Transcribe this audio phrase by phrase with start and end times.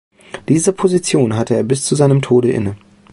[0.47, 2.75] Diese Position hatte er bis zu seinem Tode inne.